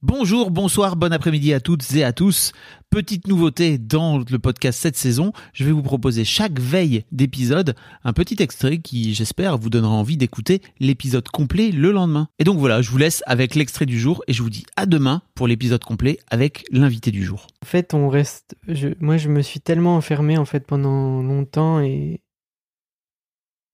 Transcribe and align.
Bonjour, 0.00 0.52
bonsoir, 0.52 0.94
bon 0.94 1.12
après-midi 1.12 1.52
à 1.52 1.58
toutes 1.58 1.92
et 1.96 2.04
à 2.04 2.12
tous. 2.12 2.52
Petite 2.88 3.26
nouveauté 3.26 3.78
dans 3.78 4.18
le 4.18 4.38
podcast 4.38 4.78
cette 4.80 4.96
saison, 4.96 5.32
je 5.52 5.64
vais 5.64 5.72
vous 5.72 5.82
proposer 5.82 6.24
chaque 6.24 6.60
veille 6.60 7.04
d'épisode 7.10 7.74
un 8.04 8.12
petit 8.12 8.40
extrait 8.40 8.78
qui, 8.78 9.12
j'espère, 9.12 9.58
vous 9.58 9.70
donnera 9.70 9.90
envie 9.90 10.16
d'écouter 10.16 10.62
l'épisode 10.78 11.28
complet 11.28 11.72
le 11.72 11.90
lendemain. 11.90 12.28
Et 12.38 12.44
donc 12.44 12.58
voilà, 12.58 12.80
je 12.80 12.92
vous 12.92 12.98
laisse 12.98 13.24
avec 13.26 13.56
l'extrait 13.56 13.86
du 13.86 13.98
jour 13.98 14.22
et 14.28 14.32
je 14.32 14.40
vous 14.40 14.50
dis 14.50 14.64
à 14.76 14.86
demain 14.86 15.20
pour 15.34 15.48
l'épisode 15.48 15.82
complet 15.82 16.20
avec 16.30 16.64
l'invité 16.70 17.10
du 17.10 17.24
jour. 17.24 17.48
En 17.64 17.66
fait, 17.66 17.92
on 17.92 18.08
reste. 18.08 18.54
Moi, 19.00 19.16
je 19.16 19.28
me 19.28 19.42
suis 19.42 19.58
tellement 19.58 19.96
enfermé 19.96 20.38
en 20.38 20.44
fait 20.44 20.64
pendant 20.64 21.24
longtemps 21.24 21.80
et 21.80 22.20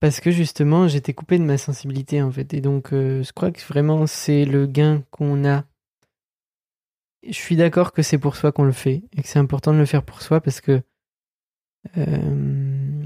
parce 0.01 0.21
que 0.21 0.31
justement, 0.31 0.89
j'étais 0.89 1.13
coupé 1.13 1.39
de 1.39 1.45
ma 1.45 1.59
sensibilité 1.59 2.23
en 2.23 2.33
fait. 2.33 2.55
Et 2.55 2.63
donc, 2.63 2.95
euh, 2.95 3.23
je 3.23 3.33
crois 3.35 3.51
que 3.51 3.61
vraiment, 3.61 4.07
c'est 4.07 4.47
le 4.47 4.67
gain 4.67 5.03
qu'on 5.11 5.45
a. 5.45 5.65
Je 7.27 7.33
suis 7.33 7.57
d'accord 7.57 7.93
que 7.93 8.03
c'est 8.03 8.19
pour 8.19 8.37
soi 8.37 8.53
qu'on 8.53 8.65
le 8.65 8.73
fait 8.73 9.03
et 9.17 9.23
que 9.23 9.29
c'est 9.29 9.39
important 9.39 9.73
de 9.73 9.79
le 9.79 9.87
faire 9.87 10.03
pour 10.03 10.21
soi 10.23 10.41
parce 10.41 10.61
que 10.61 10.83
euh, 11.97 13.05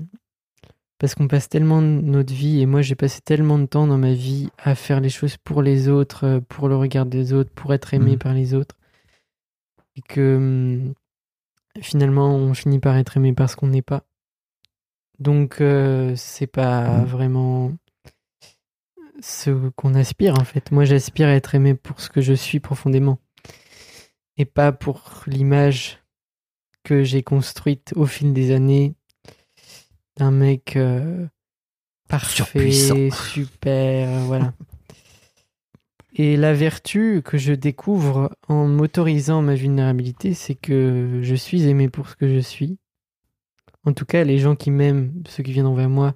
parce 0.99 1.15
qu'on 1.15 1.29
passe 1.29 1.49
tellement 1.49 1.81
notre 1.81 2.33
vie 2.33 2.61
et 2.61 2.67
moi 2.67 2.83
j'ai 2.83 2.95
passé 2.97 3.21
tellement 3.21 3.59
de 3.59 3.67
temps 3.67 3.87
dans 3.87 3.99
ma 3.99 4.13
vie 4.13 4.51
à 4.59 4.75
faire 4.75 5.01
les 5.01 5.09
choses 5.11 5.37
pour 5.37 5.63
les 5.63 5.89
autres, 5.89 6.25
euh, 6.25 6.41
pour 6.41 6.69
le 6.69 6.77
regard 6.77 7.07
des 7.07 7.33
autres, 7.33 7.51
pour 7.51 7.73
être 7.75 7.95
aimé 7.95 8.13
Mhm. 8.13 8.19
par 8.19 8.35
les 8.35 8.55
autres 8.55 8.77
et 9.97 10.03
que 10.03 10.37
hum, 10.37 10.95
finalement 11.81 12.35
on 12.35 12.55
finit 12.55 12.81
par 12.81 12.97
être 12.97 13.17
aimé 13.17 13.33
parce 13.33 13.55
qu'on 13.55 13.69
n'est 13.69 13.83
pas. 13.83 14.03
Donc 15.21 15.61
euh, 15.61 16.15
c'est 16.17 16.47
pas 16.49 16.89
Mhm. 16.99 17.05
vraiment 17.05 17.73
ce 19.21 19.69
qu'on 19.71 19.95
aspire 19.95 20.39
en 20.41 20.45
fait. 20.45 20.71
Moi 20.73 20.85
j'aspire 20.85 21.29
à 21.29 21.33
être 21.35 21.55
aimé 21.55 21.75
pour 21.75 22.01
ce 22.01 22.09
que 22.11 22.21
je 22.21 22.33
suis 22.35 22.61
profondément 22.61 23.19
et 24.39 24.45
pas 24.45 24.73
pour 24.73 25.25
l'image 25.27 25.99
que 26.85 27.03
j'ai 27.03 27.23
construite 27.23 27.93
au 27.97 28.07
fil 28.07 28.33
des 28.33 28.53
années 28.53 28.95
d'un 30.17 30.31
mec 30.31 30.77
euh, 30.77 31.27
parfait, 32.09 32.71
super, 33.11 34.09
euh, 34.09 34.25
voilà. 34.27 34.55
Et 36.15 36.37
la 36.37 36.53
vertu 36.55 37.23
que 37.25 37.39
je 37.39 37.53
découvre 37.53 38.35
en 38.49 38.67
m'autorisant 38.67 39.41
ma 39.43 39.55
vulnérabilité, 39.55 40.35
c'est 40.35 40.57
que 40.57 41.21
je 41.23 41.35
suis 41.37 41.69
aimé 41.69 41.89
pour 41.89 42.09
ce 42.09 42.17
que 42.17 42.29
je 42.29 42.41
suis. 42.41 42.79
En 43.85 43.93
tout 43.93 44.05
cas, 44.05 44.25
les 44.25 44.39
gens 44.39 44.57
qui 44.57 44.73
m'aiment, 44.73 45.13
ceux 45.29 45.45
qui 45.45 45.53
viendront 45.53 45.75
vers 45.75 45.91
moi, 45.91 46.15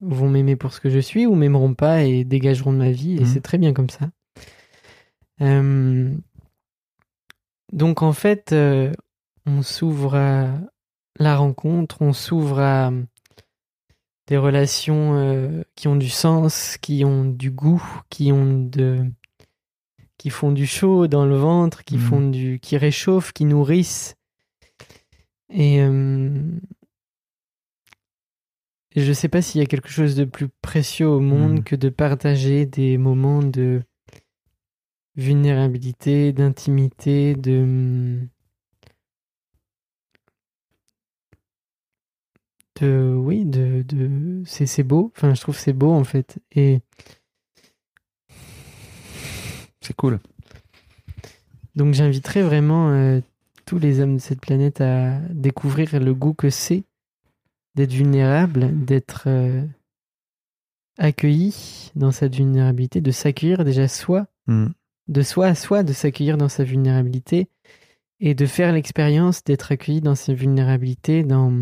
vont 0.00 0.28
m'aimer 0.28 0.56
pour 0.56 0.72
ce 0.72 0.80
que 0.80 0.90
je 0.90 0.98
suis 0.98 1.26
ou 1.26 1.36
m'aimeront 1.36 1.74
pas 1.74 2.02
et 2.02 2.24
dégageront 2.24 2.72
de 2.72 2.78
ma 2.78 2.90
vie. 2.90 3.16
Et 3.16 3.20
Mhm. 3.20 3.26
c'est 3.26 3.42
très 3.42 3.58
bien 3.58 3.72
comme 3.72 3.90
ça. 3.90 4.10
Euh, 5.40 6.10
donc 7.72 8.02
en 8.02 8.12
fait, 8.12 8.52
euh, 8.52 8.92
on 9.46 9.62
s'ouvre 9.62 10.14
à 10.14 10.48
la 11.18 11.36
rencontre, 11.36 12.02
on 12.02 12.12
s'ouvre 12.12 12.60
à 12.60 12.92
des 14.28 14.36
relations 14.36 15.14
euh, 15.16 15.62
qui 15.74 15.88
ont 15.88 15.96
du 15.96 16.08
sens, 16.08 16.76
qui 16.78 17.04
ont 17.04 17.24
du 17.24 17.50
goût, 17.50 17.82
qui 18.08 18.32
ont 18.32 18.62
de 18.64 19.04
qui 20.18 20.30
font 20.30 20.52
du 20.52 20.66
chaud 20.66 21.08
dans 21.08 21.26
le 21.26 21.36
ventre, 21.36 21.82
qui 21.84 21.96
Mhm. 21.96 22.00
font 22.00 22.30
du 22.30 22.60
qui 22.60 22.76
réchauffent, 22.76 23.32
qui 23.32 23.44
nourrissent. 23.44 24.14
Et 25.50 25.80
euh, 25.82 26.30
je 28.94 29.12
sais 29.12 29.28
pas 29.28 29.42
s'il 29.42 29.60
y 29.60 29.64
a 29.64 29.66
quelque 29.66 29.88
chose 29.88 30.14
de 30.14 30.24
plus 30.24 30.48
précieux 30.60 31.08
au 31.08 31.20
monde 31.20 31.58
Mhm. 31.58 31.64
que 31.64 31.76
de 31.76 31.88
partager 31.88 32.66
des 32.66 32.98
moments 32.98 33.42
de 33.42 33.82
vulnérabilité, 35.16 36.32
d'intimité, 36.32 37.34
de 37.34 38.20
de 42.80 43.14
oui, 43.16 43.44
de, 43.44 43.82
de 43.82 44.42
c'est 44.46 44.66
c'est 44.66 44.82
beau. 44.82 45.12
Enfin, 45.16 45.34
je 45.34 45.40
trouve 45.40 45.58
c'est 45.58 45.72
beau 45.72 45.92
en 45.92 46.04
fait. 46.04 46.38
Et 46.52 46.80
C'est 49.80 49.96
cool. 49.96 50.20
donc 51.74 51.94
j'inviterais 51.94 52.42
vraiment 52.42 52.90
euh, 52.90 53.20
tous 53.66 53.78
les 53.78 54.00
hommes 54.00 54.16
de 54.16 54.20
cette 54.20 54.40
planète 54.40 54.80
à 54.80 55.18
découvrir 55.30 55.98
le 55.98 56.14
goût 56.14 56.34
que 56.34 56.50
c'est 56.50 56.84
d'être 57.74 57.92
vulnérable, 57.92 58.84
d'être 58.84 59.24
euh, 59.26 59.64
accueilli 60.98 61.90
dans 61.96 62.12
cette 62.12 62.34
vulnérabilité, 62.36 63.00
de 63.00 63.10
s'accueillir 63.10 63.64
déjà 63.64 63.88
soi 63.88 64.26
Mm. 64.46 64.66
De 65.08 65.22
soi 65.22 65.46
à 65.48 65.54
soi, 65.54 65.82
de 65.82 65.92
s'accueillir 65.92 66.36
dans 66.36 66.48
sa 66.48 66.64
vulnérabilité 66.64 67.48
et 68.20 68.34
de 68.34 68.46
faire 68.46 68.72
l'expérience 68.72 69.42
d'être 69.44 69.72
accueilli 69.72 70.00
dans 70.00 70.14
sa 70.14 70.32
vulnérabilité, 70.34 71.24
dans 71.24 71.52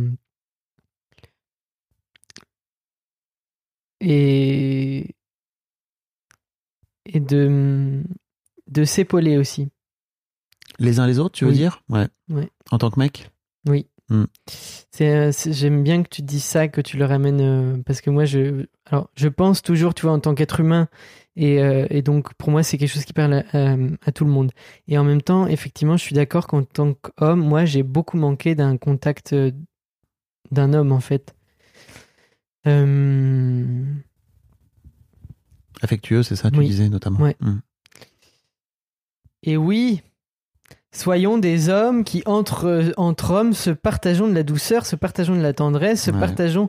et 4.00 5.14
et 7.06 7.20
de 7.20 8.02
de 8.68 8.84
s'épauler 8.84 9.36
aussi. 9.36 9.68
Les 10.78 11.00
uns 11.00 11.06
les 11.06 11.18
autres, 11.18 11.34
tu 11.34 11.44
veux 11.44 11.50
Oui. 11.50 11.56
dire? 11.56 11.82
Ouais. 11.88 12.08
Ouais. 12.28 12.48
En 12.70 12.78
tant 12.78 12.90
que 12.90 12.98
mec? 12.98 13.30
Oui. 13.66 13.86
Mm. 14.10 14.25
Euh, 15.03 15.32
j'aime 15.47 15.82
bien 15.82 16.03
que 16.03 16.09
tu 16.09 16.21
dis 16.22 16.41
ça, 16.41 16.69
que 16.69 16.81
tu 16.81 16.97
le 16.98 17.04
ramènes, 17.04 17.41
euh, 17.41 17.82
parce 17.87 18.00
que 18.00 18.10
moi, 18.10 18.25
je, 18.25 18.66
alors, 18.87 19.09
je 19.16 19.28
pense 19.28 19.62
toujours, 19.62 19.94
tu 19.94 20.03
vois, 20.03 20.12
en 20.12 20.21
tant 20.21 20.34
qu'être 20.34 20.60
humain, 20.60 20.88
et, 21.37 21.62
euh, 21.62 21.87
et 21.91 22.03
donc 22.03 22.34
pour 22.34 22.50
moi, 22.50 22.62
c'est 22.62 22.76
quelque 22.76 22.91
chose 22.93 23.04
qui 23.04 23.12
parle 23.12 23.34
à, 23.34 23.44
à- 23.53 23.76
à 24.04 24.12
tout 24.12 24.25
le 24.25 24.31
monde. 24.31 24.50
Et 24.88 24.98
en 24.98 25.04
même 25.04 25.22
temps, 25.22 25.47
effectivement, 25.47 25.97
je 25.97 26.03
suis 26.03 26.15
d'accord 26.15 26.47
qu'en 26.48 26.65
tant 26.65 26.93
qu'homme, 26.94 27.41
moi, 27.41 27.65
j'ai 27.65 27.82
beaucoup 27.84 28.16
manqué 28.19 28.54
d'un 28.54 28.76
contact 28.76 29.32
euh, 29.32 29.53
d'un 30.50 30.75
homme, 30.75 30.91
en 30.92 31.00
fait. 31.00 31.34
Affectueux, 35.82 36.22
c'est 36.22 36.37
ça, 36.37 36.50
tu 36.50 36.59
Oui. 36.59 36.66
disais 36.66 36.88
notamment. 36.88 37.21
Ouais. 37.21 37.37
Mm. 37.41 37.59
Et 39.44 39.56
oui, 39.56 40.03
soyons 40.92 41.38
des 41.38 41.68
hommes 41.68 42.04
qui, 42.04 42.22
entre, 42.26 42.92
entre 42.96 43.30
hommes, 43.32 43.52
se 43.52 43.70
partageons 43.70 44.28
de 44.28 44.34
la 44.34 44.42
douceur, 44.42 44.86
se 44.86 44.96
partageons 44.96 45.36
de 45.36 45.42
la 45.42 45.52
tendresse, 45.52 46.02
se 46.04 46.10
Ouais. 46.10 46.18
partageons 46.20 46.68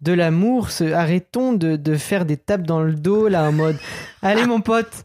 de 0.00 0.12
l'amour, 0.12 0.70
se, 0.72 0.92
arrêtons 0.92 1.52
de, 1.52 1.76
de 1.76 1.94
faire 1.94 2.24
des 2.24 2.36
tapes 2.36 2.64
dans 2.64 2.82
le 2.82 2.92
dos, 2.94 3.28
là, 3.28 3.44
en 3.44 3.52
mode 3.52 3.76
Allez, 4.22 4.46
mon 4.46 4.60
pote 4.60 5.04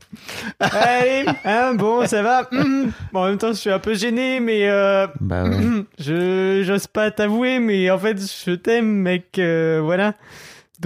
Allez 0.60 1.24
hein, 1.46 1.76
Bon, 1.76 2.06
ça 2.08 2.24
va 2.24 2.48
Hum, 2.52 2.92
Bon, 3.14 3.22
En 3.22 3.26
même 3.28 3.38
temps, 3.38 3.50
je 3.50 3.60
suis 3.60 3.70
un 3.70 3.78
peu 3.80 3.94
gêné, 3.94 4.40
mais 4.40 4.68
euh, 4.68 5.06
Bah 5.20 5.44
ouais. 5.44 5.84
je 6.00 6.64
j'ose 6.66 6.88
pas 6.88 7.12
t'avouer, 7.12 7.60
mais 7.60 7.90
en 7.92 8.00
fait, 8.00 8.18
je 8.20 8.52
t'aime, 8.56 8.88
mec, 8.88 9.38
euh, 9.38 9.80
voilà. 9.84 10.16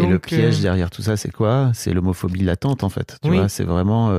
Et 0.02 0.06
le 0.06 0.20
piège 0.20 0.60
euh, 0.60 0.62
derrière 0.62 0.90
tout 0.90 1.02
ça, 1.02 1.16
c'est 1.18 1.32
quoi? 1.32 1.72
C'est 1.74 1.94
l'homophobie 1.94 2.44
latente, 2.44 2.84
en 2.84 2.90
fait. 2.90 3.18
Tu 3.24 3.30
Oui. 3.30 3.38
vois, 3.38 3.50
c'est 3.50 3.64
vraiment. 3.66 4.12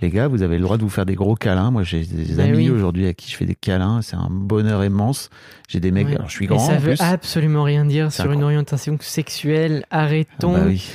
Les 0.00 0.10
gars, 0.10 0.28
vous 0.28 0.42
avez 0.42 0.56
le 0.56 0.62
droit 0.62 0.76
de 0.76 0.82
vous 0.82 0.88
faire 0.88 1.06
des 1.06 1.14
gros 1.14 1.34
câlins. 1.34 1.70
Moi, 1.70 1.82
j'ai 1.82 2.04
des 2.04 2.34
Bah 2.34 2.44
amis 2.44 2.56
oui. 2.56 2.70
aujourd'hui 2.70 3.06
à 3.06 3.14
qui 3.14 3.30
je 3.30 3.36
fais 3.36 3.44
des 3.46 3.54
câlins. 3.54 4.00
C'est 4.02 4.16
un 4.16 4.28
bonheur 4.30 4.84
immense. 4.84 5.30
J'ai 5.68 5.80
des 5.80 5.90
mecs. 5.90 6.08
Alors, 6.08 6.28
je 6.28 6.32
suis 6.34 6.46
grand 6.46 6.58
ça 6.58 6.72
en 6.74 6.78
veut 6.78 6.94
plus. 6.94 7.00
absolument 7.00 7.62
rien 7.62 7.84
dire 7.84 8.12
sur 8.12 8.30
une 8.32 8.42
orientation 8.42 8.96
sexuelle. 9.00 9.84
Ah 9.90 10.02
Arrêtons 10.02 10.52
bah 10.52 10.62
oui. 10.66 10.88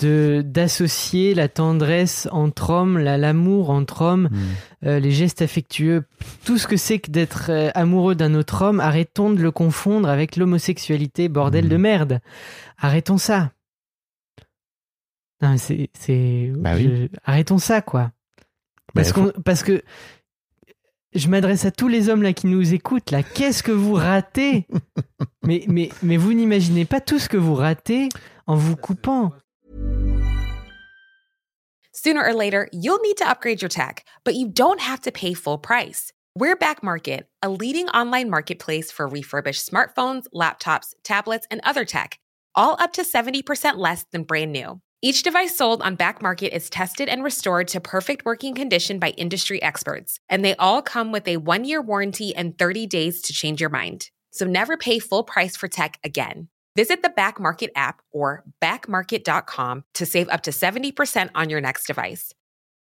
de 0.00 0.44
d'associer 0.46 1.34
la 1.34 1.48
tendresse 1.48 2.28
entre 2.30 2.70
hommes, 2.70 2.98
la- 2.98 3.18
l'amour 3.18 3.70
entre 3.70 4.02
hommes, 4.02 4.28
Mm. 4.30 4.86
euh, 4.86 5.00
les 5.00 5.10
gestes 5.10 5.42
affectueux, 5.42 6.04
tout 6.44 6.56
ce 6.58 6.68
que 6.68 6.76
c'est 6.76 6.98
que 7.00 7.10
d'être 7.10 7.46
euh, 7.50 7.70
amoureux 7.74 8.14
d'un 8.14 8.34
autre 8.34 8.62
homme. 8.62 8.78
Arrêtons 8.80 9.30
de 9.30 9.40
le 9.42 9.50
confondre 9.50 10.08
avec 10.08 10.36
l'homosexualité, 10.36 11.28
bordel 11.28 11.68
de 11.68 11.76
merde. 11.76 12.20
Arrêtons 12.78 13.18
ça. 13.18 13.50
Non, 15.40 15.50
mais 15.50 15.58
c'est 15.58 15.90
c'est 15.98 16.52
Bah 16.56 16.78
je- 16.78 17.08
arrêtons 17.24 17.58
ça 17.58 17.80
quoi. 17.82 18.12
Bah, 18.94 19.02
Parce 19.02 19.12
faut- 19.12 19.32
parce 19.44 19.62
que 19.62 19.82
je 21.14 21.28
m'adresse 21.28 21.64
à 21.64 21.70
tous 21.70 21.88
les 21.88 22.08
hommes 22.08 22.22
là 22.22 22.32
qui 22.32 22.46
nous 22.46 22.74
écoutent 22.74 23.10
là. 23.10 23.22
Qu'est-ce 23.22 23.62
que 23.62 23.72
vous 23.72 23.94
ratez? 23.94 24.66
Mais, 25.44 25.64
mais, 25.66 25.88
mais 26.04 26.16
vous 26.16 26.32
n'imaginez 26.34 26.84
pas 26.84 27.00
tout 27.00 27.18
ce 27.18 27.28
que 27.28 27.36
vous 27.36 27.54
ratez 27.56 28.08
en 28.46 28.54
vous 28.54 28.76
coupant. 28.76 29.32
Sooner 31.92 32.20
or 32.20 32.32
later, 32.34 32.68
you'll 32.72 33.00
need 33.02 33.16
to 33.16 33.24
upgrade 33.28 33.60
your 33.60 33.68
tech, 33.68 34.04
but 34.24 34.34
you 34.34 34.48
don't 34.48 34.80
have 34.80 35.00
to 35.02 35.10
pay 35.10 35.34
full 35.34 35.58
price. 35.58 36.12
We're 36.38 36.56
Back 36.56 36.82
Market, 36.82 37.26
a 37.42 37.48
leading 37.50 37.88
online 37.90 38.30
marketplace 38.30 38.90
for 38.92 39.06
refurbished 39.08 39.68
smartphones, 39.68 40.22
laptops, 40.32 40.94
tablets, 41.02 41.46
and 41.50 41.60
other 41.64 41.84
tech, 41.84 42.18
all 42.54 42.76
up 42.80 42.92
to 42.94 43.02
70% 43.02 43.76
less 43.78 44.04
than 44.12 44.22
brand 44.22 44.52
new. 44.52 44.80
Each 45.04 45.24
device 45.24 45.56
sold 45.56 45.82
on 45.82 45.96
Back 45.96 46.22
Market 46.22 46.54
is 46.54 46.70
tested 46.70 47.08
and 47.08 47.24
restored 47.24 47.66
to 47.68 47.80
perfect 47.80 48.24
working 48.24 48.54
condition 48.54 49.00
by 49.00 49.10
industry 49.10 49.60
experts, 49.60 50.20
and 50.28 50.44
they 50.44 50.54
all 50.54 50.80
come 50.80 51.10
with 51.10 51.26
a 51.26 51.38
one 51.38 51.64
year 51.64 51.82
warranty 51.82 52.32
and 52.36 52.56
30 52.56 52.86
days 52.86 53.20
to 53.22 53.32
change 53.32 53.60
your 53.60 53.68
mind. 53.68 54.10
So 54.30 54.46
never 54.46 54.76
pay 54.76 55.00
full 55.00 55.24
price 55.24 55.56
for 55.56 55.66
tech 55.66 55.98
again. 56.04 56.46
Visit 56.76 57.02
the 57.02 57.08
Back 57.08 57.40
Market 57.40 57.72
app 57.74 58.00
or 58.12 58.44
backmarket.com 58.62 59.82
to 59.94 60.06
save 60.06 60.28
up 60.28 60.42
to 60.42 60.52
70% 60.52 61.30
on 61.34 61.50
your 61.50 61.60
next 61.60 61.88
device. 61.88 62.32